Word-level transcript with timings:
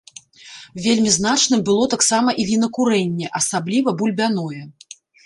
Вельмі 0.85 1.11
значным 1.17 1.59
было 1.67 1.83
таксама 1.93 2.29
і 2.45 2.45
вінакурэнне, 2.51 3.27
асабліва 3.41 3.95
бульбяное. 4.01 4.63